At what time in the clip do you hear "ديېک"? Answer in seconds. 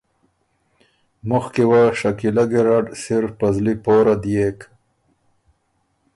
4.23-4.59